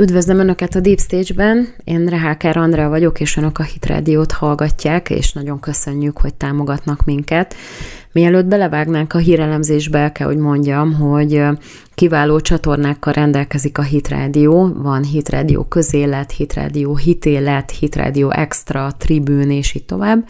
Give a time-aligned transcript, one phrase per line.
[0.00, 5.10] Üdvözlöm Önöket a Deep Stage-ben, én Reháker Andrea vagyok, és Önök a Hit Radio-t hallgatják,
[5.10, 7.54] és nagyon köszönjük, hogy támogatnak minket.
[8.12, 11.42] Mielőtt belevágnánk a hírelemzésbe, el kell, hogy mondjam, hogy
[11.94, 18.30] kiváló csatornákkal rendelkezik a Hit Radio, van Hit Radio közélet, Hit Radio hitélet, Hit Radio
[18.30, 20.28] extra, tribűn, és így tovább,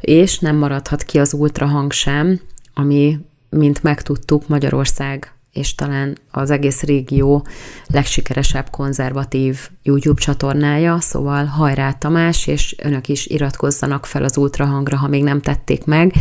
[0.00, 2.40] és nem maradhat ki az ultrahang sem,
[2.74, 3.18] ami,
[3.50, 7.46] mint megtudtuk, Magyarország és talán az egész régió
[7.86, 15.08] legsikeresebb konzervatív YouTube csatornája, szóval hajrá Tamás, és önök is iratkozzanak fel az ultrahangra, ha
[15.08, 16.14] még nem tették meg,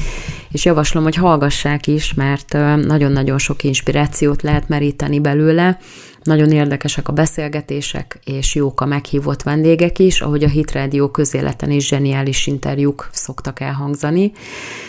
[0.51, 2.53] és javaslom, hogy hallgassák is, mert
[2.85, 5.79] nagyon-nagyon sok inspirációt lehet meríteni belőle,
[6.23, 11.71] nagyon érdekesek a beszélgetések, és jók a meghívott vendégek is, ahogy a Hit Radio közéleten
[11.71, 14.31] is zseniális interjúk szoktak elhangzani.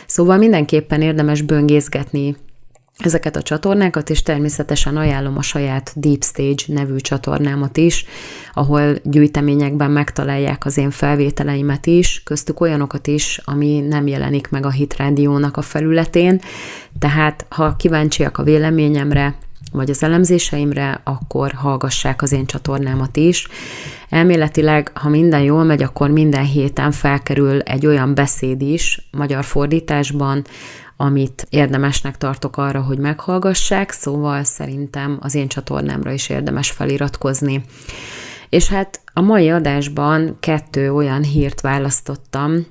[0.06, 2.36] Szóval mindenképpen érdemes böngészgetni
[2.98, 8.04] ezeket a csatornákat, és természetesen ajánlom a saját Deep Stage nevű csatornámat is,
[8.54, 14.70] ahol gyűjteményekben megtalálják az én felvételeimet is, köztük olyanokat is, ami nem jelenik meg a
[14.70, 16.40] Hit Rádiónak a felületén,
[16.98, 19.34] tehát ha kíváncsiak a véleményemre,
[19.72, 23.48] vagy az elemzéseimre, akkor hallgassák az én csatornámat is.
[24.08, 30.44] Elméletileg, ha minden jól megy, akkor minden héten felkerül egy olyan beszéd is magyar fordításban,
[31.00, 37.64] amit érdemesnek tartok arra, hogy meghallgassák, szóval szerintem az én csatornámra is érdemes feliratkozni.
[38.48, 42.66] És hát a mai adásban kettő olyan hírt választottam,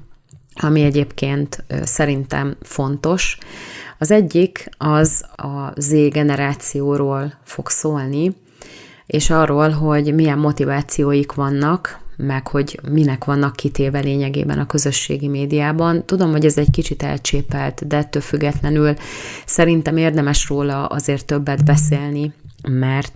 [0.55, 3.37] ami egyébként szerintem fontos.
[3.97, 8.35] Az egyik az a Z generációról fog szólni,
[9.05, 16.05] és arról, hogy milyen motivációik vannak, meg hogy minek vannak kitéve lényegében a közösségi médiában.
[16.05, 18.93] Tudom, hogy ez egy kicsit elcsépelt, de ettől függetlenül
[19.45, 22.33] szerintem érdemes róla azért többet beszélni,
[22.69, 23.11] mert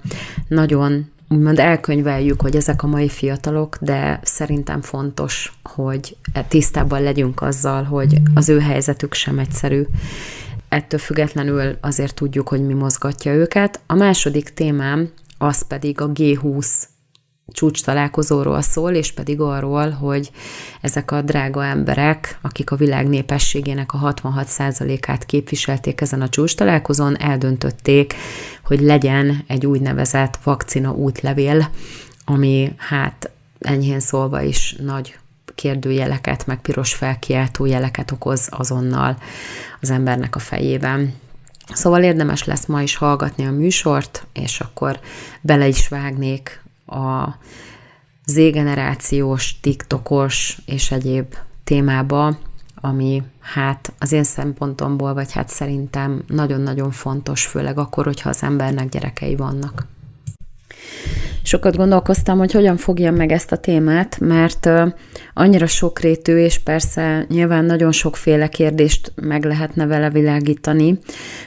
[0.47, 7.83] nagyon úgymond elkönyveljük, hogy ezek a mai fiatalok, de szerintem fontos, hogy tisztában legyünk azzal,
[7.83, 9.85] hogy az ő helyzetük sem egyszerű.
[10.69, 13.79] Ettől függetlenül azért tudjuk, hogy mi mozgatja őket.
[13.85, 16.67] A második témám az pedig a G20
[17.51, 20.31] csúcs találkozóról szól, és pedig arról, hogy
[20.81, 27.17] ezek a drága emberek, akik a világ népességének a 66%-át képviselték ezen a csúcs találkozón,
[27.17, 28.15] eldöntötték,
[28.63, 31.69] hogy legyen egy úgynevezett vakcina útlevél,
[32.25, 33.29] ami hát
[33.59, 35.15] enyhén szólva is nagy
[35.55, 39.17] kérdőjeleket, meg piros felkiáltó jeleket okoz azonnal
[39.81, 41.13] az embernek a fejében.
[41.73, 44.99] Szóval érdemes lesz ma is hallgatni a műsort, és akkor
[45.41, 47.37] bele is vágnék a
[48.25, 52.37] Z-generációs, TikTokos és egyéb témába,
[52.75, 58.89] ami hát az én szempontomból, vagy hát szerintem nagyon-nagyon fontos, főleg akkor, hogyha az embernek
[58.89, 59.87] gyerekei vannak.
[61.43, 64.69] Sokat gondolkoztam, hogy hogyan fogjam meg ezt a témát, mert
[65.33, 70.99] annyira sokrétű, és persze nyilván nagyon sokféle kérdést meg lehetne vele világítani,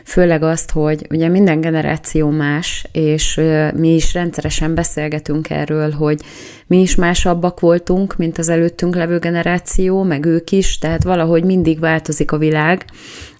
[0.04, 3.40] főleg azt, hogy ugye minden generáció más, és
[3.74, 6.20] mi is rendszeresen beszélgetünk erről, hogy
[6.66, 11.80] mi is másabbak voltunk, mint az előttünk levő generáció, meg ők is, tehát valahogy mindig
[11.80, 12.84] változik a világ,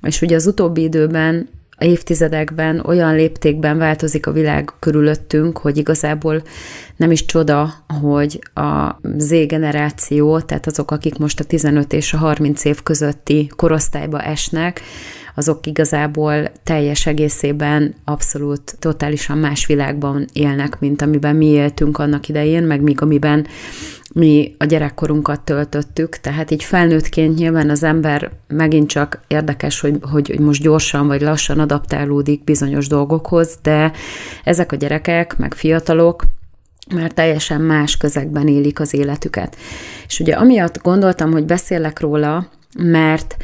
[0.02, 1.48] és ugye az utóbbi időben
[1.84, 6.42] évtizedekben olyan léptékben változik a világ körülöttünk, hogy igazából
[6.96, 12.16] nem is csoda, hogy a Z generáció, tehát azok, akik most a 15 és a
[12.16, 14.80] 30 év közötti korosztályba esnek,
[15.34, 22.62] azok igazából teljes egészében abszolút totálisan más világban élnek, mint amiben mi éltünk annak idején,
[22.62, 23.46] meg míg amiben
[24.14, 30.38] mi a gyerekkorunkat töltöttük, tehát így felnőttként nyilván az ember megint csak érdekes, hogy, hogy
[30.40, 33.92] most gyorsan vagy lassan adaptálódik bizonyos dolgokhoz, de
[34.44, 36.24] ezek a gyerekek, meg fiatalok,
[36.94, 39.56] már teljesen más közegben élik az életüket.
[40.06, 42.46] És ugye amiatt gondoltam, hogy beszélek róla,
[42.78, 43.36] mert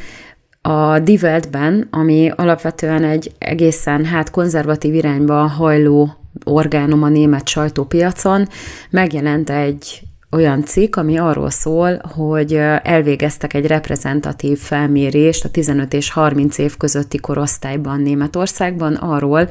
[0.62, 6.14] a Diveltben, ami alapvetően egy egészen hát konzervatív irányba hajló
[6.44, 8.48] orgánum a német sajtópiacon,
[8.90, 16.10] megjelent egy olyan cikk, ami arról szól, hogy elvégeztek egy reprezentatív felmérést a 15 és
[16.10, 19.48] 30 év közötti korosztályban Németországban arról,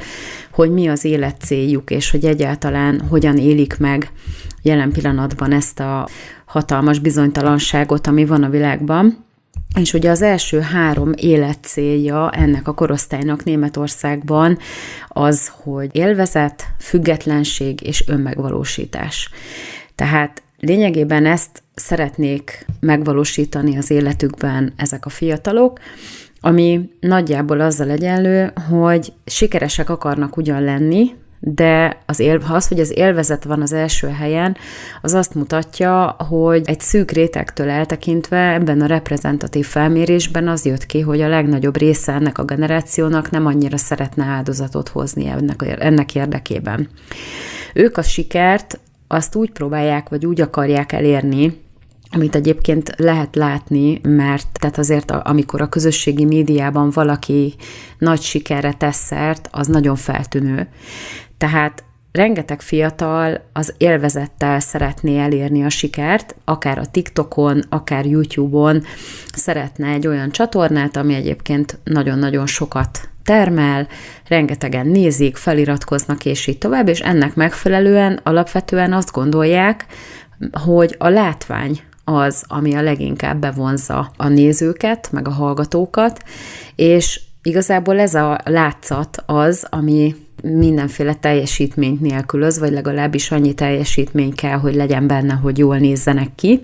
[0.51, 4.11] hogy mi az élet céljuk, és hogy egyáltalán hogyan élik meg
[4.61, 6.07] jelen pillanatban ezt a
[6.45, 9.27] hatalmas bizonytalanságot, ami van a világban.
[9.79, 14.57] És ugye az első három életcélja ennek a korosztálynak Németországban
[15.07, 19.29] az, hogy élvezet, függetlenség és önmegvalósítás.
[19.95, 25.79] Tehát Lényegében ezt szeretnék megvalósítani az életükben ezek a fiatalok,
[26.41, 32.97] ami nagyjából azzal egyenlő, hogy sikeresek akarnak ugyan lenni, de az, él, az, hogy az
[32.97, 34.57] élvezet van az első helyen,
[35.01, 40.99] az azt mutatja, hogy egy szűk rétegtől eltekintve ebben a reprezentatív felmérésben az jött ki,
[40.99, 46.89] hogy a legnagyobb része ennek a generációnak nem annyira szeretne áldozatot hozni ennek, ennek érdekében.
[47.73, 48.79] Ők a sikert
[49.11, 51.61] azt úgy próbálják, vagy úgy akarják elérni,
[52.11, 57.53] amit egyébként lehet látni, mert tehát azért amikor a közösségi médiában valaki
[57.97, 60.67] nagy sikerre tesz szert, az nagyon feltűnő.
[61.37, 68.83] Tehát rengeteg fiatal az élvezettel szeretné elérni a sikert, akár a TikTokon, akár YouTube-on
[69.33, 73.87] szeretne egy olyan csatornát, ami egyébként nagyon-nagyon sokat termel,
[74.27, 79.85] rengetegen nézik, feliratkoznak, és így tovább, és ennek megfelelően alapvetően azt gondolják,
[80.51, 86.23] hogy a látvány az, ami a leginkább bevonza a nézőket, meg a hallgatókat,
[86.75, 94.57] és igazából ez a látszat az, ami mindenféle teljesítményt nélkülöz, vagy legalábbis annyi teljesítmény kell,
[94.57, 96.61] hogy legyen benne, hogy jól nézzenek ki.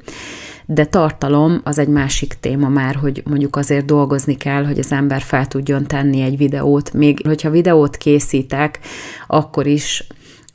[0.66, 5.22] De tartalom az egy másik téma már, hogy mondjuk azért dolgozni kell, hogy az ember
[5.22, 6.94] fel tudjon tenni egy videót.
[6.94, 8.80] Még hogyha videót készítek,
[9.28, 10.08] akkor is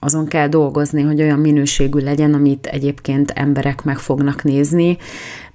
[0.02, 4.96] azon kell dolgozni, hogy olyan minőségű legyen, amit egyébként emberek meg fognak nézni,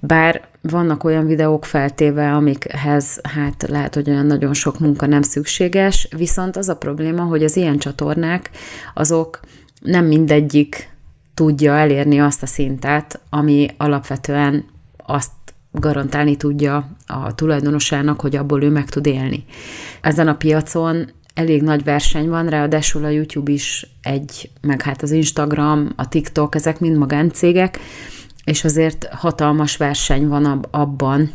[0.00, 6.08] bár vannak olyan videók feltéve, amikhez hát lehet, hogy olyan nagyon sok munka nem szükséges,
[6.16, 8.50] viszont az a probléma, hogy az ilyen csatornák,
[8.94, 9.40] azok
[9.80, 10.95] nem mindegyik
[11.36, 14.64] tudja elérni azt a szintet, ami alapvetően
[14.96, 15.32] azt
[15.72, 19.44] garantálni tudja a tulajdonosának, hogy abból ő meg tud élni.
[20.00, 25.10] Ezen a piacon elég nagy verseny van, ráadásul a YouTube is egy, meg hát az
[25.10, 27.78] Instagram, a TikTok, ezek mind magáncégek,
[28.44, 31.30] és azért hatalmas verseny van abban,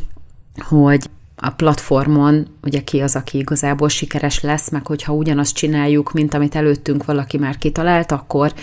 [0.55, 1.09] hogy
[1.43, 6.55] a platformon, ugye ki az, aki igazából sikeres lesz, meg hogyha ugyanazt csináljuk, mint amit
[6.55, 8.53] előttünk valaki már kitalált, akkor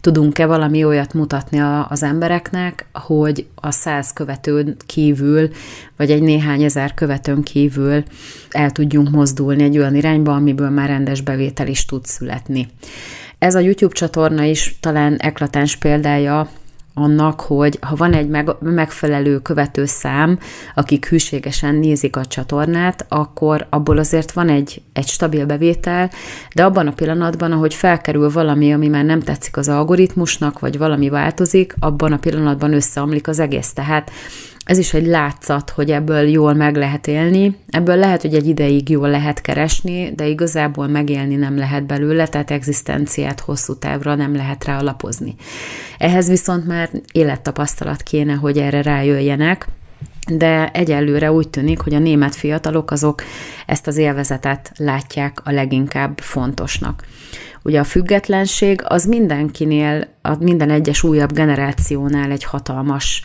[0.00, 5.50] tudunk-e valami olyat mutatni a, az embereknek, hogy a száz követőn kívül,
[5.96, 8.02] vagy egy néhány ezer követőn kívül
[8.50, 12.68] el tudjunk mozdulni egy olyan irányba, amiből már rendes bevétel is tud születni.
[13.38, 16.48] Ez a YouTube csatorna is talán eklatáns példája
[16.94, 20.38] annak, hogy ha van egy meg, megfelelő követő szám,
[20.74, 26.10] akik hűségesen nézik a csatornát, akkor abból azért van egy, egy stabil bevétel,
[26.54, 31.08] de abban a pillanatban, ahogy felkerül valami, ami már nem tetszik az algoritmusnak, vagy valami
[31.08, 33.72] változik, abban a pillanatban összeomlik az egész.
[33.72, 34.10] Tehát
[34.64, 37.56] ez is egy látszat, hogy ebből jól meg lehet élni.
[37.68, 42.50] Ebből lehet, hogy egy ideig jól lehet keresni, de igazából megélni nem lehet belőle, tehát
[42.50, 45.34] egzisztenciát hosszú távra nem lehet rá alapozni.
[45.98, 49.68] Ehhez viszont már élettapasztalat kéne, hogy erre rájöjjenek,
[50.28, 53.22] de egyelőre úgy tűnik, hogy a német fiatalok azok
[53.66, 57.04] ezt az élvezetet látják a leginkább fontosnak.
[57.62, 63.24] Ugye a függetlenség az mindenkinél, a minden egyes újabb generációnál egy hatalmas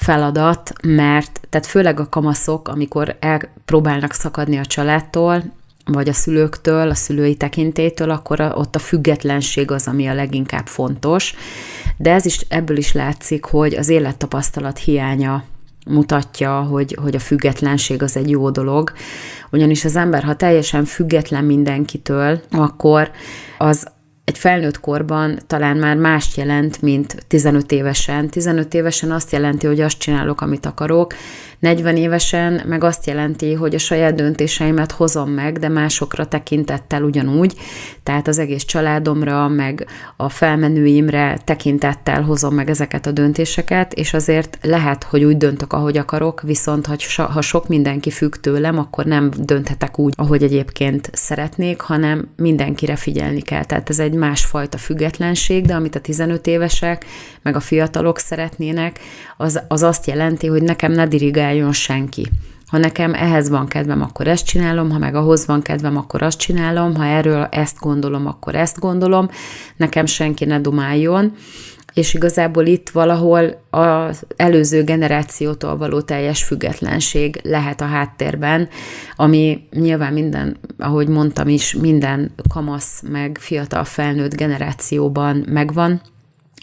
[0.00, 5.42] feladat, mert tehát főleg a kamaszok, amikor elpróbálnak szakadni a családtól,
[5.84, 10.66] vagy a szülőktől, a szülői tekintétől, akkor a, ott a függetlenség az, ami a leginkább
[10.66, 11.34] fontos.
[11.96, 15.44] De ez is, ebből is látszik, hogy az élettapasztalat hiánya
[15.86, 18.92] mutatja, hogy, hogy a függetlenség az egy jó dolog.
[19.50, 23.10] Ugyanis az ember, ha teljesen független mindenkitől, akkor
[23.58, 23.86] az
[24.24, 28.28] egy felnőtt korban talán már mást jelent, mint 15 évesen.
[28.28, 31.14] 15 évesen azt jelenti, hogy azt csinálok, amit akarok,
[31.60, 37.54] 40 évesen meg azt jelenti, hogy a saját döntéseimet hozom meg, de másokra tekintettel ugyanúgy,
[38.02, 39.86] tehát az egész családomra, meg
[40.16, 45.96] a felmenőimre tekintettel hozom meg ezeket a döntéseket, és azért lehet, hogy úgy döntök, ahogy
[45.96, 46.86] akarok, viszont
[47.16, 53.40] ha, sok mindenki függ tőlem, akkor nem dönthetek úgy, ahogy egyébként szeretnék, hanem mindenkire figyelni
[53.40, 53.64] kell.
[53.64, 57.04] Tehát ez egy másfajta függetlenség, de amit a 15 évesek,
[57.42, 59.00] meg a fiatalok szeretnének,
[59.40, 62.28] az, az azt jelenti, hogy nekem ne dirigáljon senki.
[62.66, 66.38] Ha nekem ehhez van kedvem, akkor ezt csinálom, ha meg ahhoz van kedvem, akkor azt
[66.38, 69.28] csinálom, ha erről ezt gondolom, akkor ezt gondolom,
[69.76, 71.32] nekem senki ne dumáljon,
[71.94, 78.68] és igazából itt valahol az előző generációtól való teljes függetlenség lehet a háttérben,
[79.16, 86.00] ami nyilván minden, ahogy mondtam is, minden kamasz meg fiatal felnőtt generációban megvan,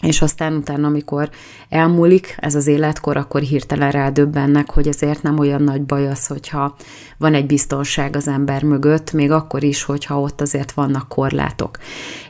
[0.02, 1.30] és aztán utána, amikor
[1.68, 6.76] elmúlik ez az életkor, akkor hirtelen rádöbbennek, hogy ezért nem olyan nagy baj az, hogyha
[7.18, 11.78] van egy biztonság az ember mögött, még akkor is, hogyha ott azért vannak korlátok.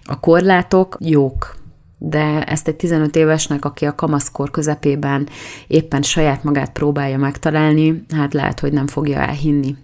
[0.05, 1.57] A korlátok jók,
[1.99, 5.29] de ezt egy 15 évesnek, aki a kamaszkor közepében
[5.67, 9.77] éppen saját magát próbálja megtalálni, hát lehet, hogy nem fogja elhinni.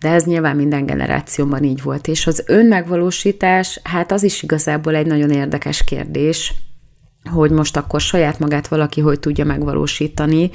[0.00, 2.06] de ez nyilván minden generációban így volt.
[2.06, 6.54] És az önmegvalósítás, hát az is igazából egy nagyon érdekes kérdés,
[7.28, 10.50] hogy most akkor saját magát valaki hogy tudja megvalósítani,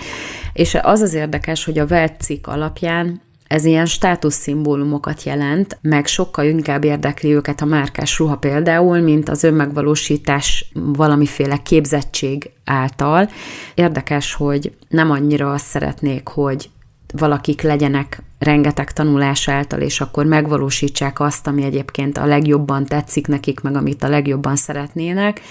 [0.54, 6.84] és az az érdekes, hogy a Welt alapján ez ilyen státuszszimbólumokat jelent, meg sokkal inkább
[6.84, 13.30] érdekli őket a márkás ruha például, mint az önmegvalósítás valamiféle képzettség által.
[13.76, 16.70] Érdekes, hogy nem annyira azt szeretnék, hogy
[17.18, 23.62] valakik legyenek rengeteg tanulás által, és akkor megvalósítsák azt, ami egyébként a legjobban tetszik nekik,
[23.62, 25.42] meg amit a legjobban szeretnének,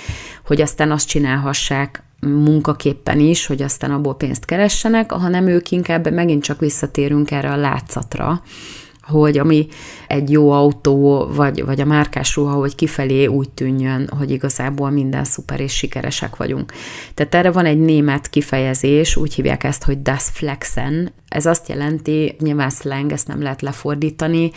[0.46, 6.42] hogy aztán azt csinálhassák munkaképpen is, hogy aztán abból pénzt keressenek, hanem ők inkább megint
[6.42, 8.42] csak visszatérünk erre a látszatra,
[9.02, 9.66] hogy ami
[10.06, 15.24] egy jó autó, vagy, vagy a márkás ruha, hogy kifelé úgy tűnjön, hogy igazából minden
[15.24, 16.72] szuper és sikeresek vagyunk.
[17.14, 21.12] Tehát erre van egy német kifejezés, úgy hívják ezt, hogy das Flexen.
[21.28, 24.50] Ez azt jelenti, nyilván slang, ezt nem lehet lefordítani,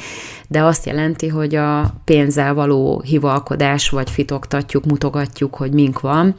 [0.48, 6.36] de azt jelenti, hogy a pénzzel való hivalkodás, vagy fitoktatjuk, mutogatjuk, hogy mink van.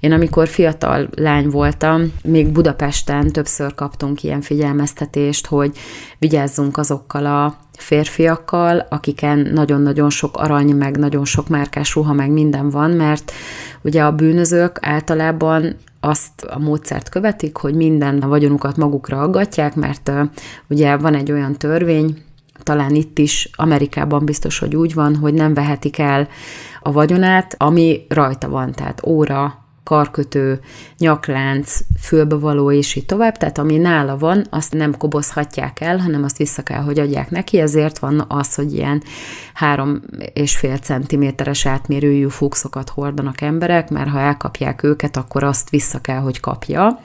[0.00, 5.78] Én amikor fiatal lány voltam, még Budapesten többször kaptunk ilyen figyelmeztetést, hogy
[6.18, 12.70] vigyázzunk azokkal a férfiakkal, akiken nagyon-nagyon sok arany, meg nagyon sok márkás ruha, meg minden
[12.70, 13.32] van, mert
[13.82, 20.12] ugye a bűnözők általában azt a módszert követik, hogy minden a vagyonukat magukra aggatják, mert
[20.68, 22.24] ugye van egy olyan törvény,
[22.62, 26.28] talán itt is, Amerikában biztos, hogy úgy van, hogy nem vehetik el
[26.82, 30.60] a vagyonát, ami rajta van, tehát óra, karkötő,
[30.98, 36.36] nyaklánc, fülbevaló és így tovább, tehát ami nála van, azt nem kobozhatják el, hanem azt
[36.36, 39.02] vissza kell, hogy adják neki, ezért van az, hogy ilyen
[39.54, 40.02] három
[40.32, 46.20] és fél centiméteres átmérőjű fuxokat hordanak emberek, mert ha elkapják őket, akkor azt vissza kell,
[46.20, 47.00] hogy kapja.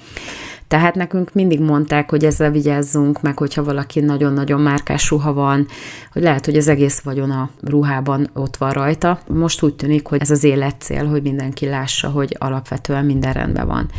[0.72, 5.68] Tehát nekünk mindig mondták, hogy ezzel vigyázzunk, meg hogyha valaki nagyon-nagyon márkás ruha van,
[6.14, 9.20] hogy lehet, hogy az egész vagyon a ruhában ott van rajta.
[9.28, 13.90] Most úgy tűnik, hogy ez az életcél, hogy mindenki lássa, hogy alapvetően minden rendben van.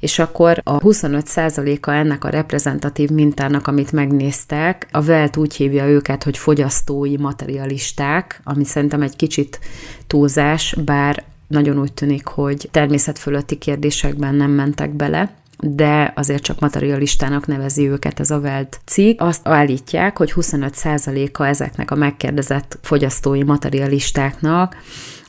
[0.00, 6.24] És akkor a 25%-a ennek a reprezentatív mintának, amit megnéztek, a Welt úgy hívja őket,
[6.24, 9.58] hogy fogyasztói materialisták, ami szerintem egy kicsit
[10.06, 16.60] túlzás, bár nagyon úgy tűnik, hogy természet fölötti kérdésekben nem mentek bele, de azért csak
[16.60, 19.20] materialistának nevezi őket ez a Welt cikk.
[19.20, 24.76] Azt állítják, hogy 25%-a ezeknek a megkérdezett fogyasztói materialistáknak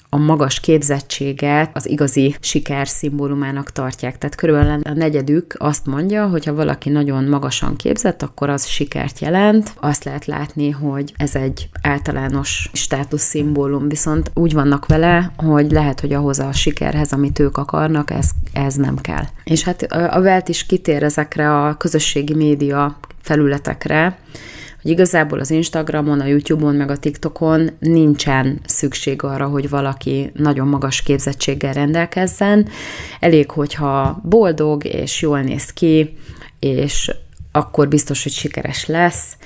[0.10, 4.18] a magas képzettséget az igazi siker szimbólumának tartják.
[4.18, 9.20] Tehát körülbelül a negyedük azt mondja, hogy ha valaki nagyon magasan képzett, akkor az sikert
[9.20, 9.74] jelent.
[9.80, 16.14] Azt lehet látni, hogy ez egy általános státuszszimbólum, viszont úgy vannak vele, hogy lehet, hogy
[16.14, 19.24] ahhoz a sikerhez, amit ők akarnak, ez, ez nem kell.
[19.44, 24.18] És hát a Welt is kitér ezekre a közösségi média felületekre,
[24.82, 30.68] hogy igazából az Instagramon, a YouTube-on, meg a TikTokon nincsen szükség arra, hogy valaki nagyon
[30.68, 32.68] magas képzettséggel rendelkezzen.
[33.20, 36.18] Elég, hogyha boldog és jól néz ki,
[36.60, 37.12] és
[37.52, 39.38] akkor biztos, hogy sikeres lesz.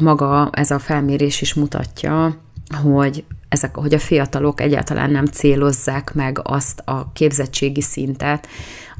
[0.00, 2.36] Maga ez a felmérés is mutatja,
[2.82, 8.46] hogy ezek, hogy a fiatalok egyáltalán nem célozzák meg azt a képzettségi szintet,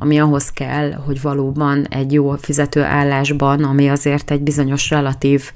[0.03, 5.53] ami ahhoz kell, hogy valóban egy jó fizető állásban, ami azért egy bizonyos relatív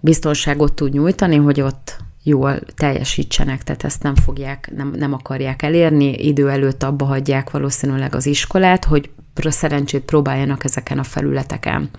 [0.00, 6.12] biztonságot tud nyújtani, hogy ott jól teljesítsenek, tehát ezt nem fogják, nem, nem akarják elérni,
[6.12, 9.10] idő előtt abba hagyják valószínűleg az iskolát, hogy
[9.46, 11.90] szerencsét próbáljanak ezeken a felületeken.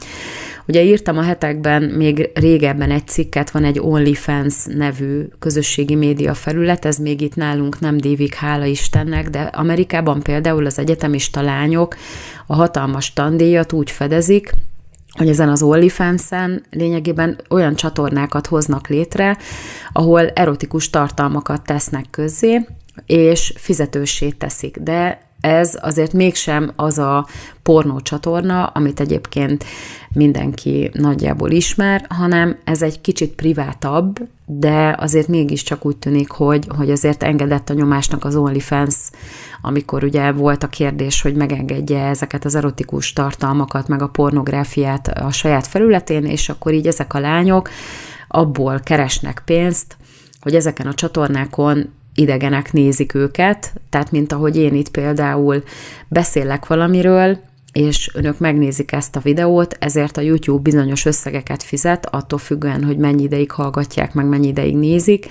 [0.67, 6.85] Ugye írtam a hetekben még régebben egy cikket, van egy OnlyFans nevű közösségi média felület,
[6.85, 11.95] ez még itt nálunk nem dévik, hála Istennek, de Amerikában például az egyetemista lányok
[12.47, 14.53] a hatalmas tandíjat úgy fedezik,
[15.17, 19.37] hogy ezen az OnlyFans-en lényegében olyan csatornákat hoznak létre,
[19.91, 22.65] ahol erotikus tartalmakat tesznek közzé,
[23.05, 24.77] és fizetősé teszik.
[24.77, 27.27] De ez azért mégsem az a
[27.63, 29.65] pornó csatorna, amit egyébként
[30.13, 36.91] mindenki nagyjából ismer, hanem ez egy kicsit privátabb, de azért mégiscsak úgy tűnik, hogy, hogy
[36.91, 38.95] azért engedett a nyomásnak az OnlyFans,
[39.61, 45.31] amikor ugye volt a kérdés, hogy megengedje ezeket az erotikus tartalmakat, meg a pornográfiát a
[45.31, 47.69] saját felületén, és akkor így ezek a lányok
[48.27, 49.97] abból keresnek pénzt,
[50.41, 55.63] hogy ezeken a csatornákon idegenek nézik őket, tehát mint ahogy én itt például
[56.07, 57.39] beszélek valamiről,
[57.73, 62.97] és önök megnézik ezt a videót, ezért a YouTube bizonyos összegeket fizet, attól függően, hogy
[62.97, 65.27] mennyi ideig hallgatják, meg mennyi ideig nézik,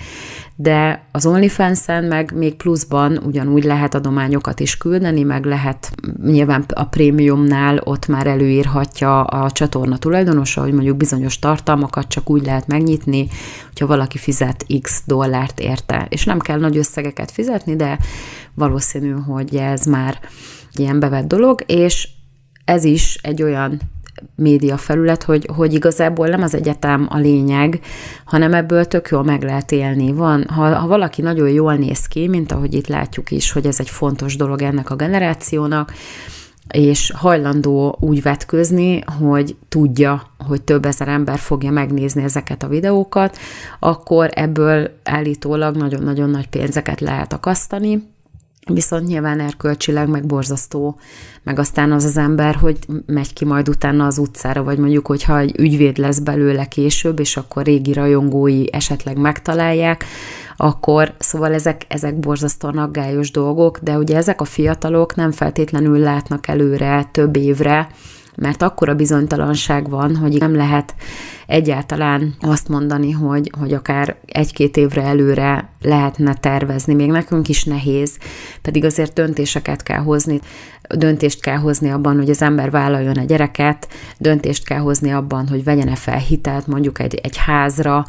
[0.57, 5.93] de az OnlyFans-en meg még pluszban ugyanúgy lehet adományokat is küldeni, meg lehet
[6.23, 12.45] nyilván a prémiumnál ott már előírhatja a csatorna tulajdonosa, hogy mondjuk bizonyos tartalmakat csak úgy
[12.45, 13.29] lehet megnyitni,
[13.67, 16.07] hogyha valaki fizet x dollárt érte.
[16.09, 17.99] És nem kell nagy összegeket fizetni, de
[18.55, 20.19] valószínű, hogy ez már
[20.73, 22.09] ilyen bevett dolog, és
[22.69, 23.81] ez is egy olyan
[24.35, 27.81] média felület, hogy, hogy igazából nem az egyetem a lényeg,
[28.25, 30.13] hanem ebből tök jól meg lehet élni.
[30.13, 33.81] Van, ha, ha valaki nagyon jól néz ki, mint ahogy itt látjuk is, hogy ez
[33.81, 35.93] egy fontos dolog ennek a generációnak,
[36.69, 43.39] és hajlandó úgy vetközni, hogy tudja, hogy több ezer ember fogja megnézni ezeket a videókat,
[43.79, 48.03] akkor ebből állítólag nagyon-nagyon nagy pénzeket lehet akasztani,
[48.69, 50.99] Viszont nyilván erkölcsileg meg borzasztó,
[51.43, 55.39] meg aztán az az ember, hogy megy ki majd utána az utcára, vagy mondjuk, hogyha
[55.39, 60.05] egy ügyvéd lesz belőle később, és akkor régi rajongói esetleg megtalálják,
[60.57, 66.49] akkor szóval ezek, ezek borzasztóan aggályos dolgok, de ugye ezek a fiatalok nem feltétlenül látnak
[66.49, 67.89] előre több évre,
[68.41, 70.95] mert akkora bizonytalanság van, hogy nem lehet
[71.47, 76.95] egyáltalán azt mondani, hogy, hogy akár egy-két évre előre lehetne tervezni.
[76.95, 78.19] Még nekünk is nehéz,
[78.63, 80.41] pedig azért döntéseket kell hozni.
[80.95, 85.65] Döntést kell hozni abban, hogy az ember vállaljon egy gyereket, döntést kell hozni abban, hogy
[85.65, 88.05] vegyene fel hitelt mondjuk egy, egy házra,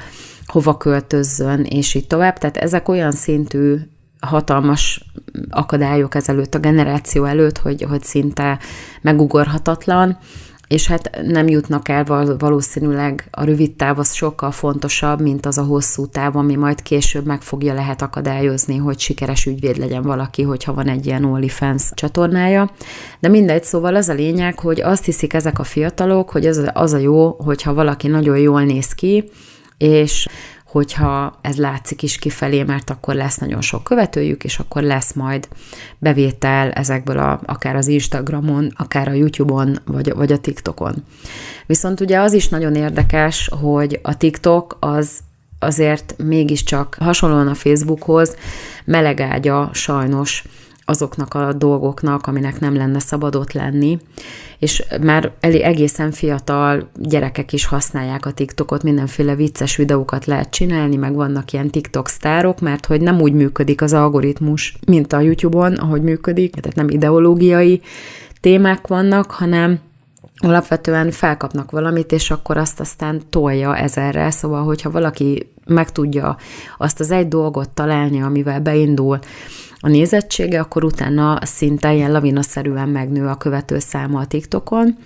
[0.45, 2.38] hova költözzön, és így tovább.
[2.38, 3.75] Tehát ezek olyan szintű
[4.19, 5.05] hatalmas
[5.49, 8.59] akadályok ezelőtt, a generáció előtt, hogy, hogy szinte
[9.01, 10.17] megugorhatatlan,
[10.69, 12.03] és hát nem jutnak el
[12.39, 17.25] valószínűleg a rövid táv az sokkal fontosabb, mint az a hosszú táv, ami majd később
[17.25, 22.71] meg fogja lehet akadályozni, hogy sikeres ügyvéd legyen valaki, hogyha van egy ilyen OnlyFans csatornája.
[23.19, 26.93] De mindegy, szóval az a lényeg, hogy azt hiszik ezek a fiatalok, hogy az, az
[26.93, 29.29] a jó, hogyha valaki nagyon jól néz ki,
[29.77, 30.27] és
[30.71, 35.47] hogyha ez látszik is kifelé, mert akkor lesz nagyon sok követőjük, és akkor lesz majd
[35.97, 41.03] bevétel ezekből a, akár az Instagramon, akár a YouTube-on, vagy, vagy a TikTokon.
[41.65, 45.19] Viszont ugye az is nagyon érdekes, hogy a TikTok az
[45.59, 48.35] azért mégiscsak hasonlóan a Facebookhoz
[48.85, 50.43] melegágya sajnos
[50.89, 54.00] azoknak a dolgoknak, aminek nem lenne szabad ott lenni,
[54.60, 61.13] és már egészen fiatal gyerekek is használják a TikTokot, mindenféle vicces videókat lehet csinálni, meg
[61.13, 66.02] vannak ilyen TikTok sztárok, mert hogy nem úgy működik az algoritmus, mint a YouTube-on, ahogy
[66.02, 67.82] működik, tehát nem ideológiai
[68.41, 69.80] témák vannak, hanem
[70.41, 74.32] alapvetően felkapnak valamit, és akkor azt aztán tolja ezerre.
[74.32, 76.38] Szóval, hogyha valaki meg tudja
[76.78, 79.19] azt az egy dolgot találni, amivel beindul,
[79.81, 84.97] a nézettsége, akkor utána szinte ilyen lavinaszerűen megnő a követő száma a TikTokon.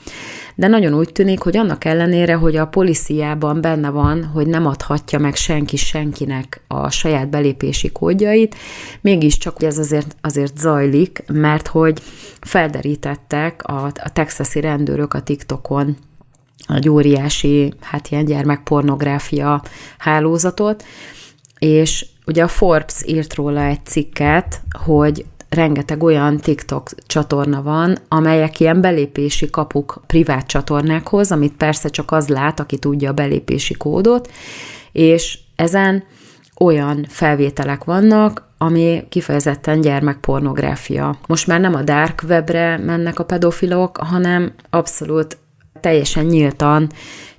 [0.56, 5.20] De nagyon úgy tűnik, hogy annak ellenére, hogy a policiában benne van, hogy nem adhatja
[5.20, 8.56] meg senki senkinek a saját belépési kódjait,
[9.02, 12.02] mégiscsak ez azért, azért zajlik, mert hogy
[12.42, 15.98] felderítettek a, a texasi rendőrök a TikTokon
[16.68, 19.64] egy óriási, hát ilyen gyermekpornográfia
[19.98, 20.84] hálózatot,
[21.60, 28.60] és ugye a Forbes írt róla egy cikket, hogy rengeteg olyan TikTok csatorna van, amelyek
[28.60, 34.32] ilyen belépési kapuk privát csatornákhoz, amit persze csak az lát, aki tudja a belépési kódot,
[34.92, 36.04] és ezen
[36.60, 41.18] olyan felvételek vannak, ami kifejezetten gyermekpornográfia.
[41.28, 45.38] Most már nem a dark webre mennek a pedofilok, hanem abszolút
[45.84, 46.90] teljesen nyíltan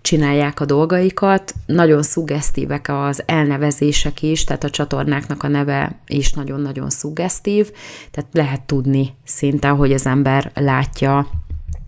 [0.00, 6.90] csinálják a dolgaikat, nagyon szuggesztívek az elnevezések is, tehát a csatornáknak a neve is nagyon-nagyon
[6.90, 7.70] szuggesztív,
[8.10, 11.26] tehát lehet tudni szinte, hogy az ember látja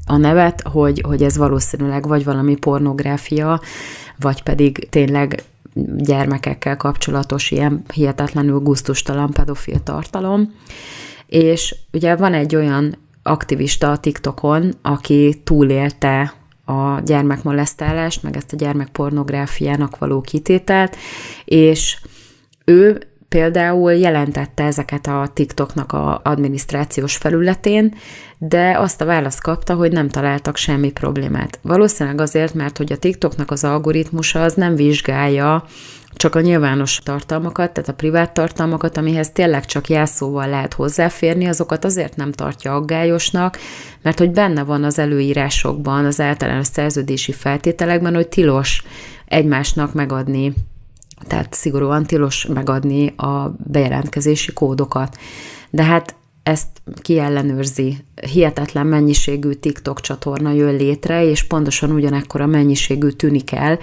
[0.07, 3.61] a nevet, hogy, hogy ez valószínűleg vagy valami pornográfia,
[4.19, 5.43] vagy pedig tényleg
[5.97, 10.55] gyermekekkel kapcsolatos ilyen hihetetlenül guztustalan pedofil tartalom.
[11.27, 16.35] És ugye van egy olyan aktivista a TikTokon, aki túlélte
[16.67, 20.97] a gyermekmolesztálást, meg ezt a gyermekpornográfiának való kitételt,
[21.45, 21.99] és
[22.65, 27.95] ő például jelentette ezeket a TikToknak a adminisztrációs felületén,
[28.39, 31.59] de azt a választ kapta, hogy nem találtak semmi problémát.
[31.63, 35.65] Valószínűleg azért, mert hogy a TikToknak az algoritmusa az nem vizsgálja
[36.17, 41.85] csak a nyilvános tartalmakat, tehát a privát tartalmakat, amihez tényleg csak jelszóval lehet hozzáférni, azokat
[41.85, 43.59] azért nem tartja aggályosnak,
[44.03, 48.83] mert hogy benne van az előírásokban, az általános szerződési feltételekben, hogy tilos
[49.27, 50.53] egymásnak megadni,
[51.27, 55.17] tehát szigorúan tilos megadni a bejelentkezési kódokat.
[55.71, 56.15] De hát
[56.47, 56.67] ezt
[57.03, 57.97] kiellenőrzi.
[58.31, 63.79] Hihetetlen mennyiségű TikTok csatorna jön létre, és pontosan ugyanekkor a mennyiségű tűnik el,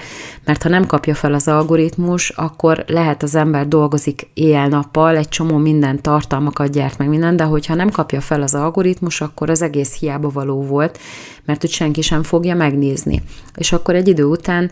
[0.45, 5.57] mert ha nem kapja fel az algoritmus, akkor lehet az ember dolgozik éjjel-nappal, egy csomó
[5.57, 9.99] minden tartalmakat gyárt meg minden, de hogyha nem kapja fel az algoritmus, akkor az egész
[9.99, 10.99] hiába való volt,
[11.45, 13.23] mert hogy senki sem fogja megnézni.
[13.55, 14.71] És akkor egy idő után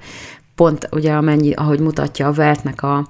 [0.56, 3.08] pont ugye amennyi, ahogy mutatja a Vertnek a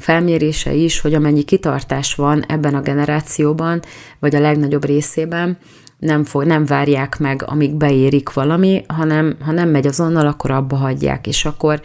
[0.00, 3.82] felmérése is, hogy amennyi kitartás van ebben a generációban,
[4.18, 5.58] vagy a legnagyobb részében,
[6.00, 10.76] nem, fog, nem várják meg, amíg beérik valami, hanem ha nem megy azonnal, akkor abba
[10.76, 11.26] hagyják.
[11.26, 11.80] És akkor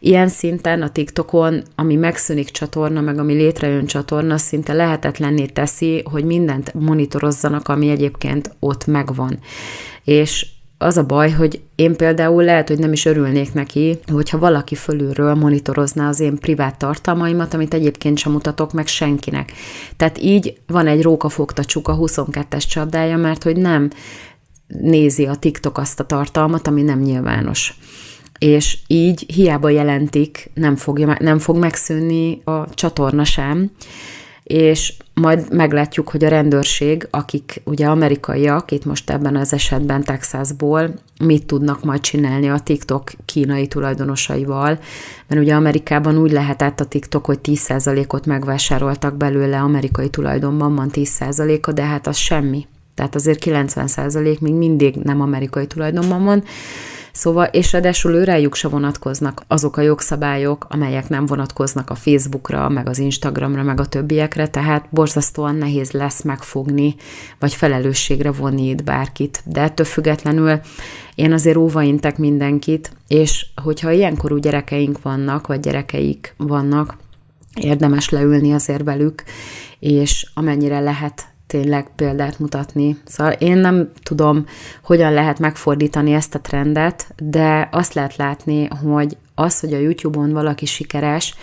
[0.00, 6.24] ilyen szinten a TikTokon, ami megszűnik csatorna, meg ami létrejön csatorna, szinte lehetetlenné teszi, hogy
[6.24, 9.38] mindent monitorozzanak, ami egyébként ott megvan.
[10.04, 10.46] És
[10.82, 15.34] az a baj, hogy én például lehet, hogy nem is örülnék neki, hogyha valaki fölülről
[15.34, 19.52] monitorozná az én privát tartalmaimat, amit egyébként sem mutatok meg senkinek.
[19.96, 23.90] Tehát így van egy rókafogta csuka 22-es csapdája, mert hogy nem
[24.66, 27.74] nézi a TikTok azt a tartalmat, ami nem nyilvános.
[28.38, 33.70] És így hiába jelentik, nem, fogja, nem fog megszűnni a csatorna sem,
[34.42, 40.94] és majd meglátjuk, hogy a rendőrség, akik ugye amerikaiak, itt most ebben az esetben Texasból,
[41.24, 44.78] mit tudnak majd csinálni a TikTok kínai tulajdonosaival,
[45.26, 51.72] mert ugye Amerikában úgy lehetett a TikTok, hogy 10%-ot megvásároltak belőle, amerikai tulajdonban van 10%-a,
[51.72, 52.66] de hát az semmi.
[52.94, 56.44] Tehát azért 90% még mindig nem amerikai tulajdonban van,
[57.20, 62.88] Szóval, és ráadásul őrájuk se vonatkoznak azok a jogszabályok, amelyek nem vonatkoznak a Facebookra, meg
[62.88, 66.94] az Instagramra, meg a többiekre, tehát borzasztóan nehéz lesz megfogni,
[67.38, 69.42] vagy felelősségre vonni itt bárkit.
[69.44, 70.60] De ettől függetlenül
[71.14, 76.96] én azért óvaintek mindenkit, és hogyha ilyenkorú gyerekeink vannak, vagy gyerekeik vannak,
[77.54, 79.22] érdemes leülni azért velük,
[79.78, 82.96] és amennyire lehet tényleg példát mutatni.
[83.04, 84.44] Szóval én nem tudom,
[84.82, 90.32] hogyan lehet megfordítani ezt a trendet, de azt lehet látni, hogy az, hogy a YouTube-on
[90.32, 91.34] valaki sikeres,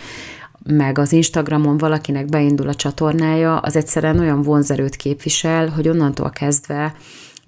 [0.64, 6.94] meg az Instagramon valakinek beindul a csatornája, az egyszerűen olyan vonzerőt képvisel, hogy onnantól kezdve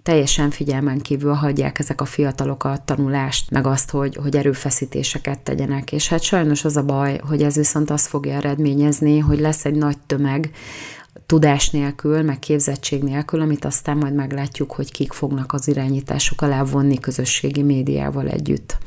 [0.03, 5.93] teljesen figyelmen kívül hagyják ezek a fiatalok a tanulást, meg azt, hogy, hogy erőfeszítéseket tegyenek.
[5.93, 9.75] És hát sajnos az a baj, hogy ez viszont azt fogja eredményezni, hogy lesz egy
[9.75, 10.51] nagy tömeg,
[11.31, 16.63] tudás nélkül, meg képzettség nélkül, amit aztán majd meglátjuk, hogy kik fognak az irányításuk alá
[16.63, 18.79] vonni közösségi médiával együtt.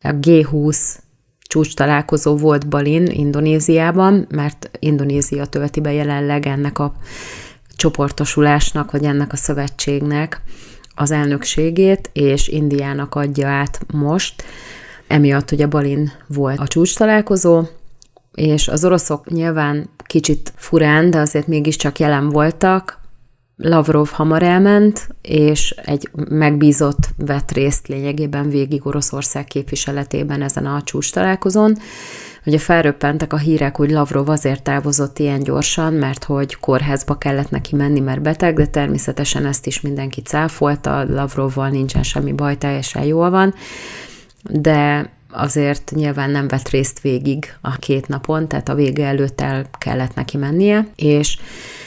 [0.00, 0.78] A G20
[1.40, 6.94] csúcs találkozó volt Balin, Indonéziában, mert Indonézia tölti be jelenleg ennek a
[7.76, 10.42] csoportosulásnak, vagy ennek a szövetségnek
[10.94, 14.44] az elnökségét, és Indiának adja át most.
[15.06, 17.62] Emiatt ugye Balin volt a csúcs találkozó,
[18.38, 23.00] és az oroszok nyilván kicsit furán, de azért mégiscsak jelen voltak.
[23.56, 31.12] Lavrov hamar elment, és egy megbízott vett részt lényegében végig Oroszország képviseletében ezen a csúcs
[31.12, 31.76] találkozón.
[32.46, 37.76] Ugye felröppentek a hírek, hogy Lavrov azért távozott ilyen gyorsan, mert hogy kórházba kellett neki
[37.76, 43.30] menni, mert beteg, de természetesen ezt is mindenki cáfolta, Lavrovval nincsen semmi baj, teljesen jól
[43.30, 43.54] van.
[44.50, 49.66] De azért nyilván nem vett részt végig a két napon, tehát a vége előtt el
[49.78, 51.38] kellett neki mennie, és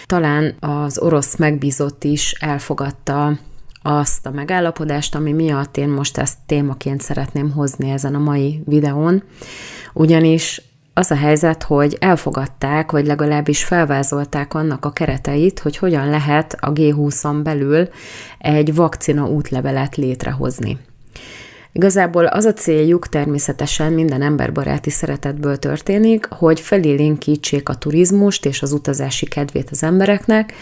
[0.05, 3.37] talán az orosz megbízott is elfogadta
[3.81, 9.23] azt a megállapodást, ami miatt én most ezt témaként szeretném hozni ezen a mai videón,
[9.93, 10.61] ugyanis
[10.93, 16.71] az a helyzet, hogy elfogadták, vagy legalábbis felvázolták annak a kereteit, hogy hogyan lehet a
[16.71, 17.89] G20-on belül
[18.37, 20.77] egy vakcina útlevelet létrehozni.
[21.73, 28.71] Igazából az a céljuk természetesen minden emberbaráti szeretetből történik, hogy felélénkítsék a turizmust és az
[28.71, 30.53] utazási kedvét az embereknek,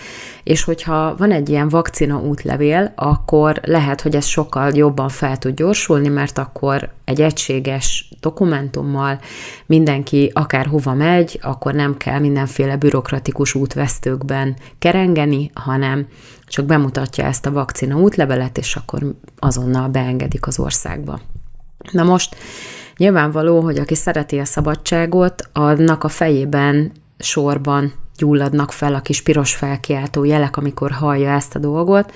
[0.44, 5.56] és hogyha van egy ilyen vakcina útlevél, akkor lehet, hogy ez sokkal jobban fel tud
[5.56, 9.20] gyorsulni, mert akkor egy egységes dokumentummal
[9.66, 16.08] mindenki akár hova megy, akkor nem kell mindenféle bürokratikus útvesztőkben kerengeni, hanem
[16.46, 21.20] csak bemutatja ezt a vakcina útlevelet, és akkor azonnal beengedik az országba.
[21.92, 22.36] Na most
[22.98, 29.56] nyilvánvaló, hogy aki szereti a szabadságot, annak a fejében sorban gyulladnak fel a kis piros
[29.56, 32.14] felkiáltó jelek, amikor hallja ezt a dolgot,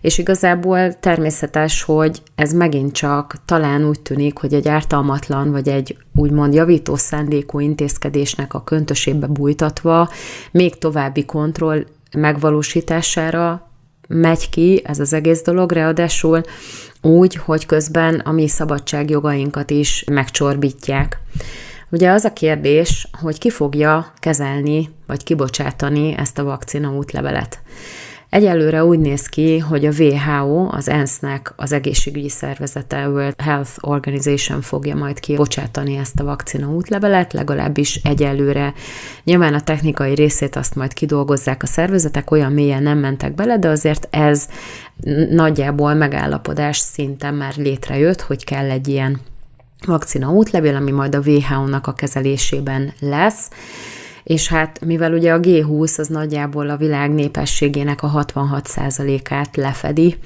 [0.00, 5.96] és igazából természetes, hogy ez megint csak talán úgy tűnik, hogy egy ártalmatlan, vagy egy
[6.14, 10.10] úgymond javító szándékú intézkedésnek a köntösébe bújtatva
[10.50, 11.84] még további kontroll
[12.16, 13.70] megvalósítására
[14.08, 16.40] megy ki ez az egész dolog, ráadásul
[17.02, 21.20] úgy, hogy közben a mi szabadságjogainkat is megcsorbítják.
[21.90, 27.60] Ugye az a kérdés, hogy ki fogja kezelni, vagy kibocsátani ezt a vakcina útlevelet.
[28.30, 34.60] Egyelőre úgy néz ki, hogy a WHO, az ENSZ-nek az egészségügyi szervezete, World Health Organization
[34.60, 38.74] fogja majd kibocsátani ezt a vakcina útlevelet, legalábbis egyelőre.
[39.24, 43.68] Nyilván a technikai részét azt majd kidolgozzák a szervezetek, olyan mélyen nem mentek bele, de
[43.68, 44.48] azért ez
[45.30, 49.20] nagyjából megállapodás szinten már létrejött, hogy kell egy ilyen
[49.86, 53.50] vakcina útlevél, ami majd a WHO-nak a kezelésében lesz
[54.26, 60.16] és hát mivel ugye a G20 az nagyjából a világ népességének a 66%-át lefedi,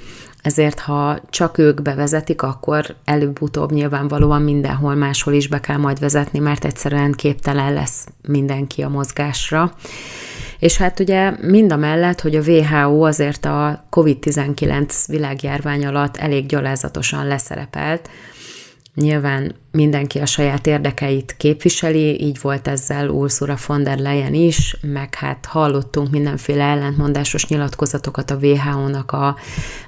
[0.41, 6.39] ezért ha csak ők bevezetik, akkor előbb-utóbb nyilvánvalóan mindenhol máshol is be kell majd vezetni,
[6.39, 9.73] mert egyszerűen képtelen lesz mindenki a mozgásra.
[10.59, 16.45] És hát ugye mind a mellett, hogy a WHO azért a COVID-19 világjárvány alatt elég
[16.45, 18.09] gyalázatosan leszerepelt,
[18.95, 25.15] Nyilván mindenki a saját érdekeit képviseli, így volt ezzel Ursula von der Leyen is, meg
[25.15, 29.37] hát hallottunk mindenféle ellentmondásos nyilatkozatokat a WHO-nak a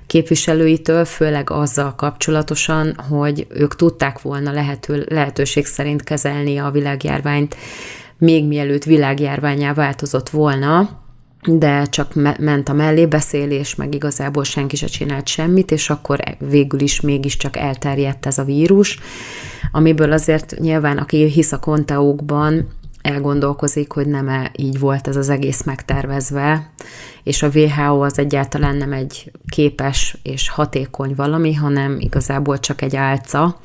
[0.07, 7.55] képviselőitől, főleg azzal kapcsolatosan, hogy ők tudták volna lehető, lehetőség szerint kezelni a világjárványt,
[8.17, 11.02] még mielőtt világjárványá változott volna,
[11.47, 16.79] de csak me- ment a mellébeszélés, meg igazából senki se csinált semmit, és akkor végül
[16.79, 18.99] is mégiscsak elterjedt ez a vírus,
[19.71, 22.67] amiből azért nyilván, aki hisz a konteókban,
[23.01, 26.69] elgondolkozik, hogy nem -e így volt ez az egész megtervezve,
[27.23, 32.95] és a WHO az egyáltalán nem egy képes és hatékony valami, hanem igazából csak egy
[32.95, 33.59] álca.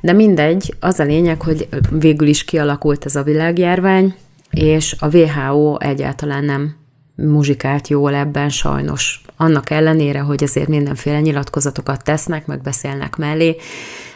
[0.00, 4.14] De mindegy, az a lényeg, hogy végül is kialakult ez a világjárvány,
[4.50, 6.74] és a WHO egyáltalán nem
[7.14, 9.20] muzsikált jól ebben sajnos.
[9.36, 13.56] Annak ellenére, hogy azért mindenféle nyilatkozatokat tesznek, meg beszélnek mellé,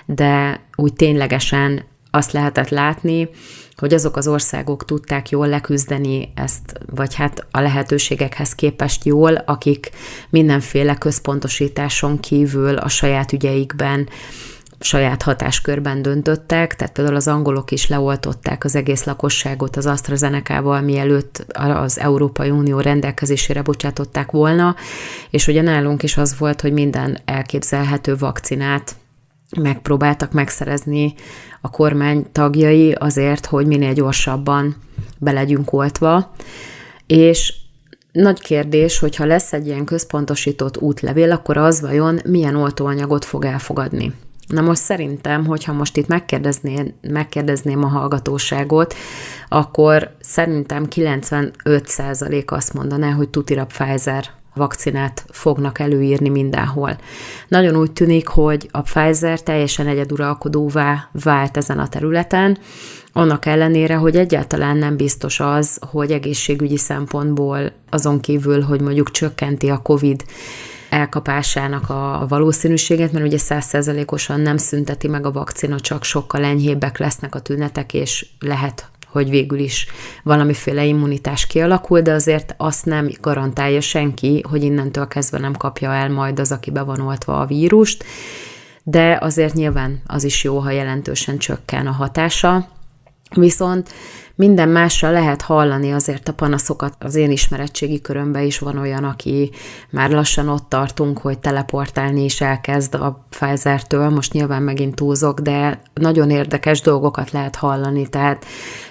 [0.05, 3.29] de úgy ténylegesen azt lehetett látni,
[3.77, 9.91] hogy azok az országok tudták jól leküzdeni ezt, vagy hát a lehetőségekhez képest jól, akik
[10.31, 14.09] mindenféle központosításon kívül a saját ügyeikben
[14.81, 21.47] saját hatáskörben döntöttek, tehát például az angolok is leoltották az egész lakosságot az AstraZeneca-val, mielőtt
[21.55, 24.77] az Európai Unió rendelkezésére bocsátották volna,
[25.31, 28.97] és ugye nálunk is az volt, hogy minden elképzelhető vakcinát
[29.61, 31.15] megpróbáltak megszerezni
[31.61, 34.77] a kormány tagjai azért, hogy minél gyorsabban
[35.19, 36.35] be legyünk oltva,
[37.07, 37.55] és
[38.13, 44.13] nagy kérdés, hogyha lesz egy ilyen központosított útlevél, akkor az vajon milyen oltóanyagot fog elfogadni.
[44.47, 48.95] Na most szerintem, hogyha most itt megkérdezném, megkérdezném a hallgatóságot,
[49.49, 56.97] akkor szerintem 95% azt mondaná, hogy tutira Pfizer vakcinát fognak előírni mindenhol.
[57.49, 62.59] Nagyon úgy tűnik, hogy a Pfizer teljesen egyeduralkodóvá vált ezen a területen,
[63.13, 69.69] annak ellenére, hogy egyáltalán nem biztos az, hogy egészségügyi szempontból azon kívül, hogy mondjuk csökkenti
[69.69, 70.25] a COVID
[70.89, 77.35] elkapásának a valószínűséget, mert ugye százszerzelékosan nem szünteti meg a vakcina, csak sokkal enyhébbek lesznek
[77.35, 79.87] a tünetek, és lehet hogy végül is
[80.23, 86.11] valamiféle immunitás kialakul, de azért azt nem garantálja senki, hogy innentől kezdve nem kapja el
[86.11, 88.05] majd az, aki be van oltva a vírust,
[88.83, 92.69] de azért nyilván az is jó, ha jelentősen csökken a hatása.
[93.35, 93.93] Viszont
[94.37, 96.95] minden másra lehet hallani azért a panaszokat.
[96.99, 99.51] Az én ismeretségi körömben is van olyan, aki
[99.91, 104.09] már lassan ott tartunk, hogy teleportálni is elkezd a Pfizer-től.
[104.09, 108.45] Most nyilván megint túlzok, de nagyon érdekes dolgokat lehet hallani, tehát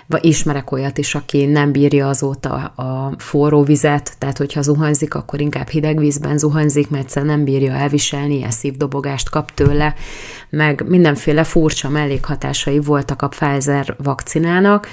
[0.08, 5.42] vagy ismerek olyat is, aki nem bírja azóta a forró vizet, tehát hogyha zuhanyzik, akkor
[5.42, 9.94] inkább hideg vízben zuhanyzik, mert egyszerűen nem bírja elviselni, ilyen szívdobogást kap tőle,
[10.50, 14.88] meg mindenféle furcsa mellékhatásai voltak a Pfizer vakcinának,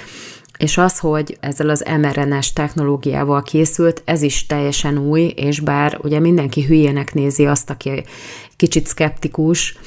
[0.57, 6.19] és az, hogy ezzel az mRNA-s technológiával készült, ez is teljesen új, és bár ugye
[6.19, 8.03] mindenki hülyének nézi azt, aki
[8.55, 9.77] kicsit szkeptikus,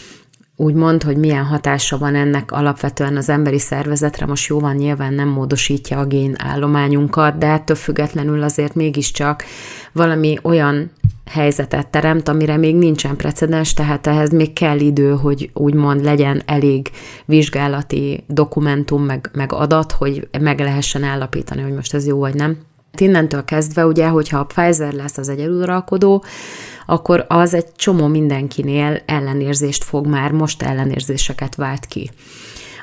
[0.58, 5.14] úgy mond, hogy milyen hatása van ennek alapvetően az emberi szervezetre, most jó van, nyilván
[5.14, 9.44] nem módosítja a génállományunkat, de ettől függetlenül azért mégiscsak
[9.92, 10.90] valami olyan
[11.26, 16.90] helyzetet teremt, amire még nincsen precedens, tehát ehhez még kell idő, hogy úgymond legyen elég
[17.24, 22.58] vizsgálati dokumentum, meg, meg adat, hogy meg lehessen állapítani, hogy most ez jó vagy nem.
[22.98, 26.24] Innentől kezdve ugye, hogyha a Pfizer lesz az egyeduralkodó,
[26.86, 32.10] akkor az egy csomó mindenkinél ellenérzést fog már, most ellenérzéseket vált ki.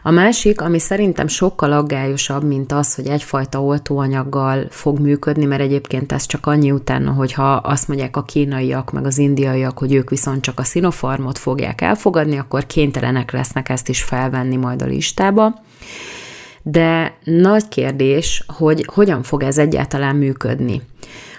[0.05, 6.11] A másik, ami szerintem sokkal aggályosabb, mint az, hogy egyfajta oltóanyaggal fog működni, mert egyébként
[6.11, 10.41] ez csak annyi utána, hogyha azt mondják a kínaiak, meg az indiaiak, hogy ők viszont
[10.41, 15.61] csak a szinofarmot fogják elfogadni, akkor kénytelenek lesznek ezt is felvenni majd a listába.
[16.61, 20.81] De nagy kérdés, hogy hogyan fog ez egyáltalán működni.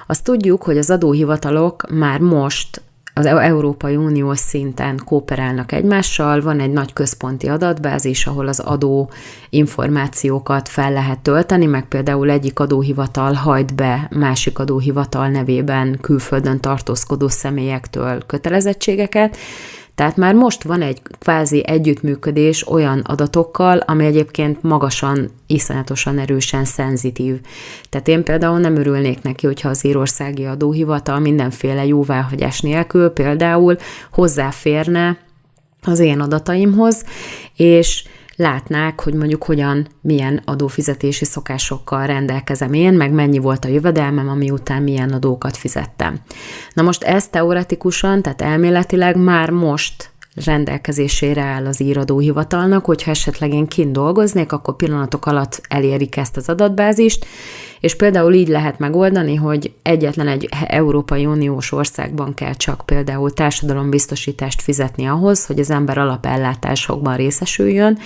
[0.07, 2.83] Azt tudjuk, hogy az adóhivatalok már most
[3.17, 9.11] az Európai Uniós szinten kooperálnak egymással, van egy nagy központi adatbázis, ahol az adó
[9.51, 17.29] információkat fel lehet tölteni, meg például egyik adóhivatal hajt be másik adóhivatal nevében külföldön tartózkodó
[17.29, 19.37] személyektől kötelezettségeket,
[19.95, 27.41] tehát már most van egy kvázi együttműködés olyan adatokkal, ami egyébként magasan, iszonyatosan erősen szenzitív.
[27.89, 33.77] Tehát én például nem örülnék neki, hogyha az írországi adóhivatal mindenféle jóváhagyás nélkül például
[34.11, 35.19] hozzáférne
[35.83, 37.05] az én adataimhoz,
[37.57, 38.05] és
[38.37, 44.51] látnák, hogy mondjuk hogyan, milyen adófizetési szokásokkal rendelkezem én, meg mennyi volt a jövedelmem, ami
[44.51, 46.21] után milyen adókat fizettem.
[46.73, 50.11] Na most ez teoretikusan, tehát elméletileg már most
[50.45, 56.49] rendelkezésére áll az íradóhivatalnak, hogyha esetleg én kint dolgoznék, akkor pillanatok alatt elérik ezt az
[56.49, 57.27] adatbázist,
[57.81, 64.63] és például így lehet megoldani, hogy egyetlen egy Európai Uniós országban kell csak például társadalombiztosítást
[64.63, 67.99] fizetni ahhoz, hogy az ember alapellátásokban részesüljön,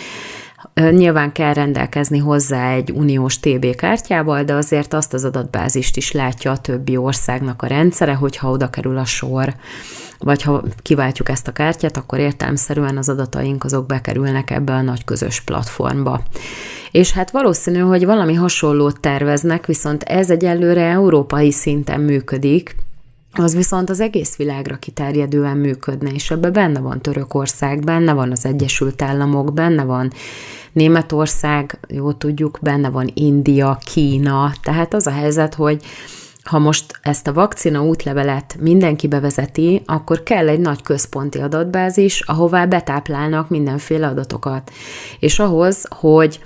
[0.75, 6.51] Nyilván kell rendelkezni hozzá egy uniós TB kártyával, de azért azt az adatbázist is látja
[6.51, 9.55] a többi országnak a rendszere, hogyha oda kerül a sor
[10.18, 15.05] vagy ha kiváltjuk ezt a kártyát, akkor értelmszerűen az adataink azok bekerülnek ebbe a nagy
[15.05, 16.23] közös platformba.
[16.90, 22.77] És hát valószínű, hogy valami hasonlót terveznek, viszont ez egyelőre európai szinten működik,
[23.33, 28.45] az viszont az egész világra kiterjedően működne, és ebben benne van Törökország, benne van az
[28.45, 30.12] Egyesült Államok, benne van
[30.73, 35.83] Németország, jó tudjuk, benne van India, Kína, tehát az a helyzet, hogy
[36.43, 42.67] ha most ezt a vakcina útlevelet mindenki bevezeti, akkor kell egy nagy központi adatbázis, ahová
[42.67, 44.71] betáplálnak mindenféle adatokat.
[45.19, 46.41] És ahhoz, hogy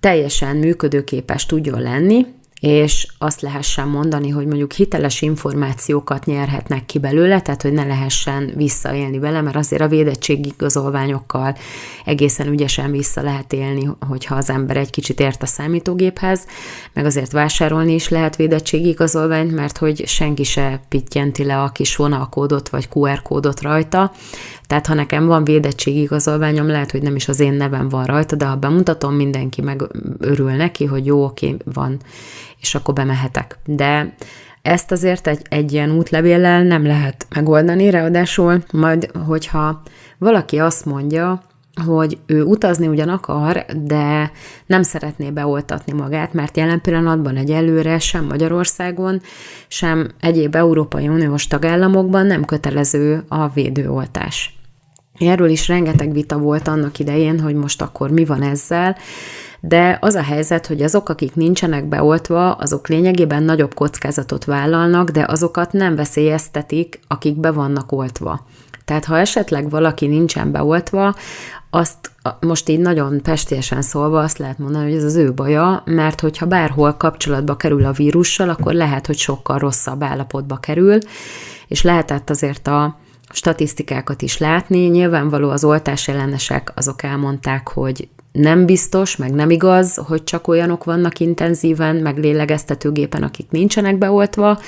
[0.00, 2.26] teljesen működőképes tudjon lenni,
[2.62, 8.52] és azt lehessen mondani, hogy mondjuk hiteles információkat nyerhetnek ki belőle, tehát hogy ne lehessen
[8.56, 11.56] visszaélni vele, mert azért a védettségigazolványokkal
[12.04, 16.46] egészen ügyesen vissza lehet élni, hogyha az ember egy kicsit ért a számítógéphez,
[16.92, 22.68] meg azért vásárolni is lehet védettségigazolványt, mert hogy senki se pittyenti le a kis vonalkódot
[22.68, 24.12] vagy QR kódot rajta,
[24.72, 28.44] tehát ha nekem van védettségigazolványom, lehet, hogy nem is az én nevem van rajta, de
[28.44, 29.82] ha bemutatom, mindenki meg
[30.18, 32.00] örül neki, hogy jó, oké, van,
[32.60, 33.58] és akkor bemehetek.
[33.64, 34.14] De
[34.62, 39.82] ezt azért egy, egy ilyen útlevéllel nem lehet megoldani, ráadásul majd, hogyha
[40.18, 41.42] valaki azt mondja,
[41.86, 44.30] hogy ő utazni ugyan akar, de
[44.66, 49.20] nem szeretné beoltatni magát, mert jelen pillanatban egyelőre sem Magyarországon,
[49.68, 54.60] sem egyéb Európai Uniós tagállamokban nem kötelező a védőoltás.
[55.28, 58.96] Erről is rengeteg vita volt annak idején, hogy most akkor mi van ezzel,
[59.60, 65.24] de az a helyzet, hogy azok, akik nincsenek beoltva, azok lényegében nagyobb kockázatot vállalnak, de
[65.28, 68.46] azokat nem veszélyeztetik, akik be vannak oltva.
[68.84, 71.14] Tehát ha esetleg valaki nincsen beoltva,
[71.70, 76.20] azt most így nagyon pestésen szólva azt lehet mondani, hogy ez az ő baja, mert
[76.20, 80.98] hogyha bárhol kapcsolatba kerül a vírussal, akkor lehet, hogy sokkal rosszabb állapotba kerül,
[81.68, 83.00] és lehetett azért a
[83.32, 84.78] statisztikákat is látni.
[84.78, 90.84] Nyilvánvaló az oltás ellenesek azok elmondták, hogy nem biztos, meg nem igaz, hogy csak olyanok
[90.84, 94.58] vannak intenzíven, meg lélegeztetőgépen, akik nincsenek beoltva,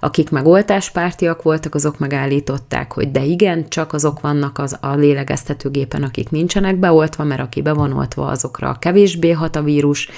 [0.00, 6.02] akik meg oltáspártiak voltak, azok megállították, hogy de igen, csak azok vannak az a lélegeztetőgépen,
[6.02, 10.08] akik nincsenek beoltva, mert aki be van oltva, azokra kevésbé hat a vírus,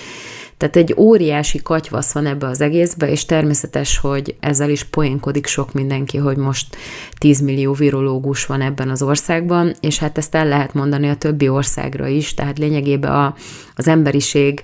[0.57, 5.73] tehát egy óriási katyvasz van ebbe az egészbe, és természetes, hogy ezzel is poénkodik sok
[5.73, 6.77] mindenki, hogy most
[7.19, 11.49] 10 millió virológus van ebben az országban, és hát ezt el lehet mondani a többi
[11.49, 13.35] országra is, tehát lényegében a,
[13.75, 14.63] az emberiség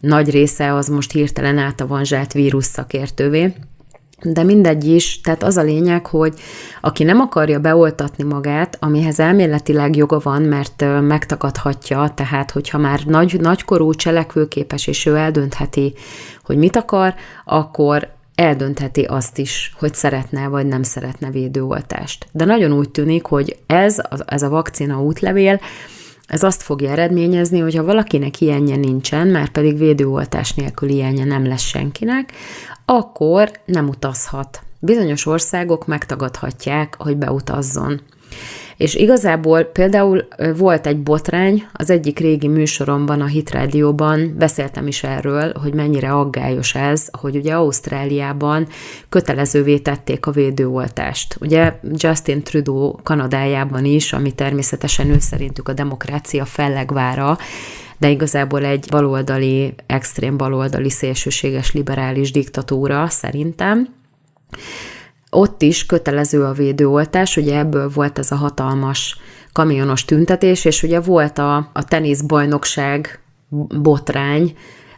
[0.00, 3.54] nagy része az most hirtelen átavanzsált vírus szakértővé,
[4.22, 6.34] de mindegy is, tehát az a lényeg, hogy
[6.80, 13.40] aki nem akarja beoltatni magát, amihez elméletileg joga van, mert megtakadhatja, tehát hogyha már nagy,
[13.40, 15.94] nagykorú, cselekvőképes, és ő eldöntheti,
[16.44, 22.26] hogy mit akar, akkor eldöntheti azt is, hogy szeretne vagy nem szeretne védőoltást.
[22.32, 25.60] De nagyon úgy tűnik, hogy ez, ez a vakcina útlevél,
[26.30, 31.46] ez azt fogja eredményezni, hogy ha valakinek ilyenje nincsen, már pedig védőoltás nélkül ilyenje nem
[31.46, 32.32] lesz senkinek,
[32.92, 34.62] akkor nem utazhat.
[34.78, 38.00] Bizonyos országok megtagadhatják, hogy beutazzon.
[38.76, 45.02] És igazából például volt egy botrány, az egyik régi műsoromban, a Hit Radio-ban beszéltem is
[45.02, 48.66] erről, hogy mennyire aggályos ez, hogy ugye Ausztráliában
[49.08, 51.36] kötelezővé tették a védőoltást.
[51.40, 57.38] Ugye Justin Trudeau Kanadájában is, ami természetesen ő szerintük a demokrácia fellegvára,
[58.00, 63.88] de igazából egy baloldali, extrém baloldali, szélsőséges liberális diktatúra szerintem,
[65.30, 69.16] Ott is kötelező a védőoltás, ugye ebből volt ez a hatalmas
[69.52, 73.20] kamionos tüntetés, és ugye volt a, a teniszbajnokság
[73.82, 74.56] botrány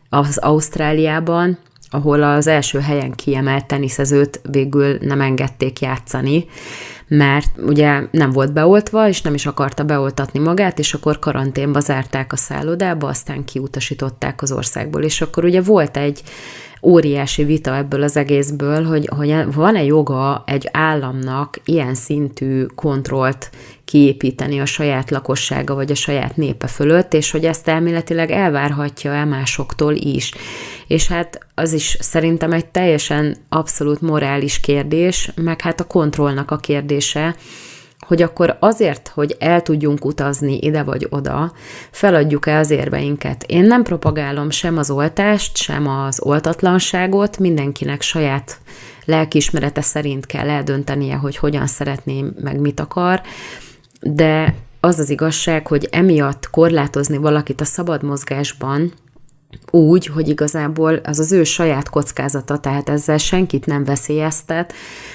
[0.09, 1.59] az Ausztráliában,
[1.91, 6.45] ahol az első helyen kiemelt teniszezőt végül nem engedték játszani,
[7.17, 12.33] mert ugye nem volt beoltva, és nem is akarta beoltatni magát, és akkor karanténba zárták
[12.33, 15.03] a szállodába, aztán kiutasították az országból.
[15.03, 16.23] És akkor ugye volt egy
[16.83, 23.51] óriási vita ebből az egészből, hogy, hogy van-e joga egy államnak ilyen szintű kontrollt
[23.85, 29.95] kiépíteni a saját lakossága vagy a saját népe fölött, és hogy ezt elméletileg elvárhatja-e másoktól
[29.95, 30.33] is.
[30.93, 36.57] És hát az is szerintem egy teljesen abszolút morális kérdés, meg hát a kontrollnak a
[36.57, 37.37] kérdése,
[37.99, 41.53] hogy akkor azért, hogy el tudjunk utazni ide vagy oda,
[41.91, 43.45] feladjuk-e az érveinket.
[43.47, 48.59] Én nem propagálom sem az oltást, sem az oltatlanságot, mindenkinek saját
[49.05, 53.21] lelkiismerete szerint kell eldöntenie, hogy hogyan szeretné, meg mit akar,
[54.01, 58.93] de az az igazság, hogy emiatt korlátozni valakit a szabad mozgásban,
[59.71, 64.73] úgy, hogy igazából az az ő saját kockázata, tehát ezzel senkit nem veszélyeztet,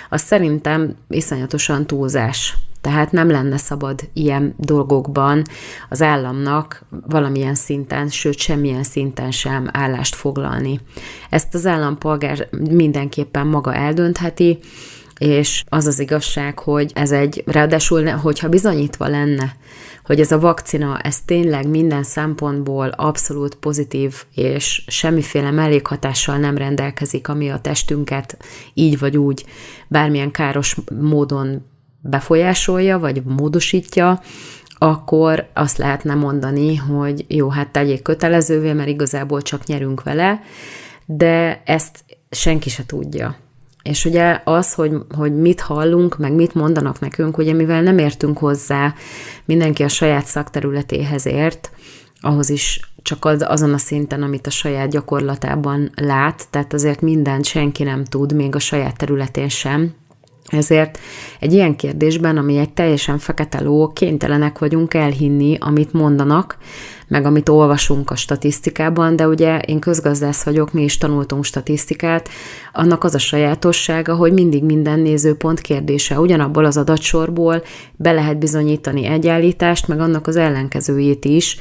[0.09, 2.57] az szerintem iszonyatosan túlzás.
[2.81, 5.43] Tehát nem lenne szabad ilyen dolgokban
[5.89, 10.79] az államnak valamilyen szinten, sőt semmilyen szinten sem állást foglalni.
[11.29, 14.59] Ezt az állampolgár mindenképpen maga eldöntheti,
[15.17, 19.55] és az az igazság, hogy ez egy, ráadásul, hogyha bizonyítva lenne,
[20.08, 27.28] hogy ez a vakcina, ez tényleg minden szempontból abszolút pozitív, és semmiféle mellékhatással nem rendelkezik,
[27.28, 28.38] ami a testünket
[28.74, 29.45] így vagy úgy
[29.88, 31.66] bármilyen káros módon
[32.01, 34.22] befolyásolja, vagy módosítja,
[34.78, 40.41] akkor azt lehetne mondani, hogy jó, hát tegyék kötelezővé, mert igazából csak nyerünk vele,
[41.05, 43.36] de ezt senki se tudja.
[43.88, 48.38] És ugye az, hogy, hogy mit hallunk, meg mit mondanak nekünk, ugye mivel nem értünk
[48.38, 48.93] hozzá,
[49.45, 51.71] mindenki a saját szakterületéhez ért,
[52.21, 57.45] ahhoz is csak az, azon a szinten, amit a saját gyakorlatában lát, tehát azért mindent
[57.45, 59.93] senki nem tud, még a saját területén sem,
[60.47, 60.99] ezért
[61.39, 66.57] egy ilyen kérdésben, ami egy teljesen fekete ló, kénytelenek vagyunk elhinni, amit mondanak,
[67.07, 72.29] meg amit olvasunk a statisztikában, de ugye én közgazdász vagyok, mi is tanultunk statisztikát,
[72.73, 76.19] annak az a sajátossága, hogy mindig minden nézőpont kérdése.
[76.19, 77.63] Ugyanabból az adatsorból
[77.95, 81.57] be lehet bizonyítani egyállítást, meg annak az ellenkezőjét is,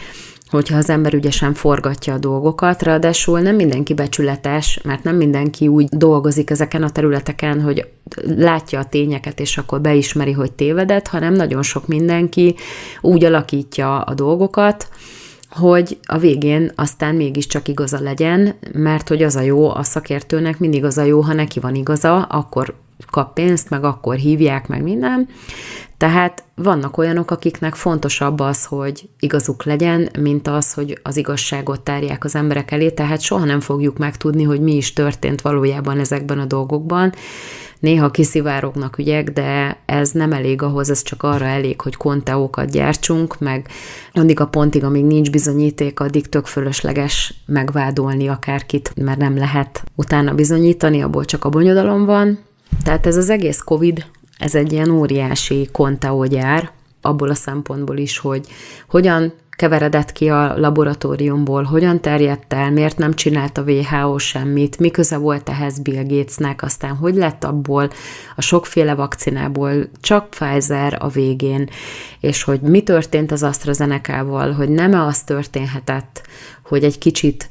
[0.51, 5.89] hogyha az ember ügyesen forgatja a dolgokat, ráadásul nem mindenki becsületes, mert nem mindenki úgy
[5.89, 7.89] dolgozik ezeken a területeken, hogy
[8.27, 12.55] látja a tényeket, és akkor beismeri, hogy tévedett, hanem nagyon sok mindenki
[13.01, 14.89] úgy alakítja a dolgokat,
[15.51, 20.85] hogy a végén aztán mégiscsak igaza legyen, mert hogy az a jó a szakértőnek, mindig
[20.85, 22.75] az a jó, ha neki van igaza, akkor
[23.11, 25.29] kap pénzt, meg akkor hívják, meg minden.
[25.97, 32.25] Tehát vannak olyanok, akiknek fontosabb az, hogy igazuk legyen, mint az, hogy az igazságot tárják
[32.25, 36.45] az emberek elé, tehát soha nem fogjuk megtudni, hogy mi is történt valójában ezekben a
[36.45, 37.13] dolgokban.
[37.81, 43.39] Néha kiszivárognak ügyek, de ez nem elég ahhoz, ez csak arra elég, hogy konteókat gyártsunk,
[43.39, 43.69] meg
[44.13, 50.35] addig a pontig, amíg nincs bizonyíték, addig tök fölösleges megvádolni akárkit, mert nem lehet utána
[50.35, 52.39] bizonyítani, abból csak a bonyodalom van.
[52.85, 54.07] Tehát ez az egész COVID
[54.39, 56.70] ez egy ilyen óriási konteógyár,
[57.01, 58.47] abból a szempontból is, hogy
[58.89, 64.91] hogyan keveredett ki a laboratóriumból, hogyan terjedt el, miért nem csinált a WHO semmit, mi
[64.91, 67.91] köze volt ehhez Bill Gatesnek, aztán hogy lett abból
[68.37, 71.68] a sokféle vakcinából csak Pfizer a végén,
[72.20, 76.22] és hogy mi történt az AstraZeneca-val, hogy nem-e az történhetett,
[76.62, 77.49] hogy egy kicsit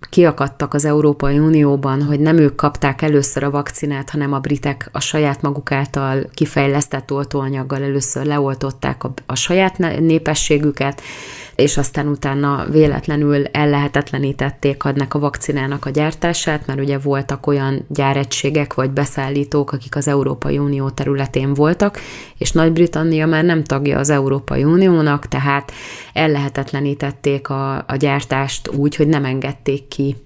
[0.00, 5.00] kiakadtak az Európai Unióban, hogy nem ők kapták először a vakcinát, hanem a britek a
[5.00, 11.02] saját maguk által kifejlesztett oltóanyaggal először leoltották a, a saját népességüket,
[11.56, 18.74] és aztán utána véletlenül ellehetetlenítették adnak a vakcinának a gyártását, mert ugye voltak olyan gyáregységek
[18.74, 21.98] vagy beszállítók, akik az Európai Unió területén voltak,
[22.38, 25.72] és Nagy-Britannia már nem tagja az Európai Uniónak, tehát
[26.12, 30.16] ellehetetlenítették a, a gyártást úgy, hogy nem engedték ki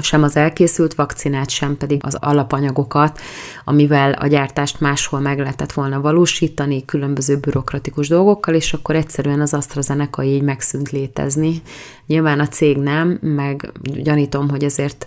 [0.00, 3.20] sem az elkészült vakcinát, sem pedig az alapanyagokat,
[3.64, 9.54] amivel a gyártást máshol meg lehetett volna valósítani, különböző bürokratikus dolgokkal, és akkor egyszerűen az
[9.54, 11.62] AstraZeneca így megszűnt létezni.
[12.12, 15.06] Nyilván a cég nem, meg gyanítom, hogy ezért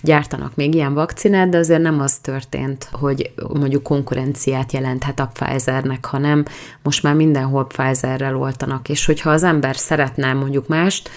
[0.00, 6.04] gyártanak még ilyen vakcinát, de azért nem az történt, hogy mondjuk konkurenciát jelenthet a Pfizernek,
[6.04, 6.44] hanem
[6.82, 11.10] most már mindenhol Pfizerrel oltanak, és hogyha az ember szeretne mondjuk mást,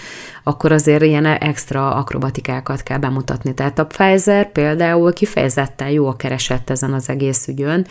[0.43, 3.53] akkor azért ilyen extra akrobatikákat kell bemutatni.
[3.53, 7.87] Tehát a Pfizer például kifejezetten jól keresett ezen az egész ügyön.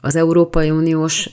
[0.00, 1.30] Az Európai Uniós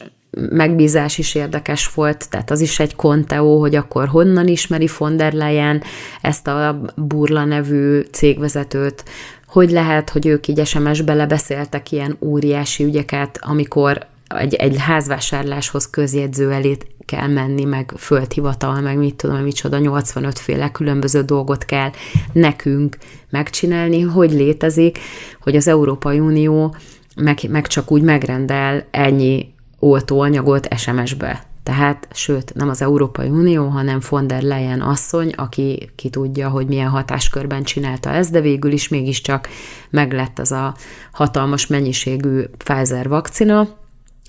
[0.50, 5.34] megbízás is érdekes volt, tehát az is egy konteó, hogy akkor honnan ismeri von der
[5.34, 5.84] Leyen
[6.22, 9.04] ezt a Burla nevű cégvezetőt,
[9.48, 16.52] hogy lehet, hogy ők így SMS-be lebeszéltek ilyen óriási ügyeket, amikor egy, egy házvásárláshoz közjegyző
[16.52, 21.90] elé kell menni, meg földhivatal, meg mit tudom, micsoda, 85 féle különböző dolgot kell
[22.32, 22.98] nekünk
[23.30, 25.00] megcsinálni, hogy létezik,
[25.42, 26.76] hogy az Európai Unió
[27.16, 29.54] meg, meg csak úgy megrendel ennyi
[29.86, 31.44] oltóanyagot SMS-be.
[31.64, 36.68] Tehát, sőt, nem az Európai Unió, hanem von der Leyen asszony, aki ki tudja, hogy
[36.68, 39.50] milyen hatáskörben csinálta ezt, de végül is mégiscsak
[39.90, 40.76] meglett az a
[41.12, 43.68] hatalmas mennyiségű Pfizer vakcina,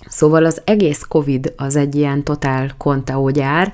[0.08, 3.72] Szóval az egész COVID az egy ilyen totál konteógyár,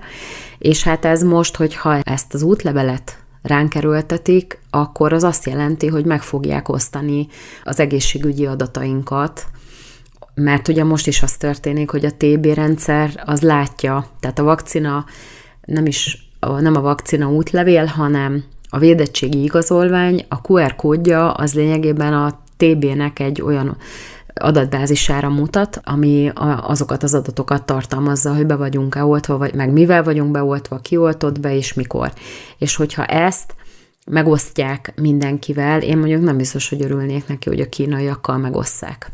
[0.58, 6.04] és hát ez most, hogyha ezt az útlevelet ránk erőltetik, akkor az azt jelenti, hogy
[6.04, 7.26] meg fogják osztani
[7.64, 9.46] az egészségügyi adatainkat,
[10.34, 15.04] mert ugye most is az történik, hogy a TB rendszer az látja, tehát a vakcina
[15.64, 22.12] nem is nem a vakcina útlevél, hanem a védettségi igazolvány, a QR kódja az lényegében
[22.12, 23.76] a TB-nek egy olyan
[24.34, 26.30] adatbázisára mutat, ami
[26.60, 31.40] azokat az adatokat tartalmazza, hogy be vagyunk-e oltva, vagy meg mivel vagyunk beoltva, ki oltott
[31.40, 32.12] be, és mikor.
[32.58, 33.54] És hogyha ezt
[34.06, 39.12] megosztják mindenkivel, én mondjuk nem biztos, hogy örülnék neki, hogy a kínaiakkal megosszák.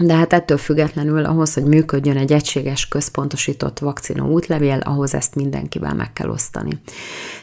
[0.00, 5.94] De hát ettől függetlenül ahhoz, hogy működjön egy egységes, központosított vakcina útlevél, ahhoz ezt mindenkivel
[5.94, 6.80] meg kell osztani.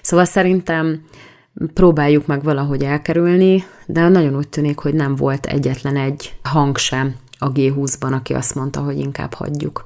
[0.02, 1.06] Szóval szerintem
[1.74, 7.16] próbáljuk meg valahogy elkerülni, de nagyon úgy tűnik, hogy nem volt egyetlen egy hang sem
[7.38, 9.86] a G20-ban, aki azt mondta, hogy inkább hagyjuk.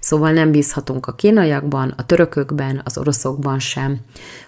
[0.00, 3.98] Szóval nem bízhatunk a kínaiakban, a törökökben, az oroszokban sem,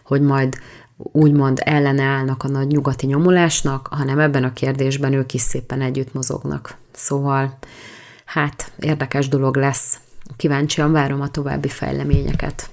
[0.04, 0.58] hogy majd
[0.98, 6.12] úgymond ellene állnak a nagy nyugati nyomulásnak, hanem ebben a kérdésben ők is szépen együtt
[6.12, 6.76] mozognak.
[6.92, 7.58] Szóval,
[8.24, 9.98] hát érdekes dolog lesz.
[10.36, 12.70] Kíváncsian várom a további fejleményeket.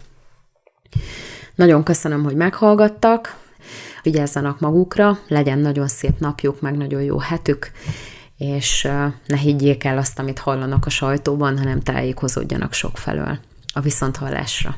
[1.55, 3.37] Nagyon köszönöm, hogy meghallgattak,
[4.03, 7.71] vigyázzanak magukra, legyen nagyon szép napjuk, meg nagyon jó hetük,
[8.37, 8.87] és
[9.27, 13.39] ne higgyék el azt, amit hallanak a sajtóban, hanem tájékozódjanak sok felől.
[13.73, 14.75] A viszonthallásra!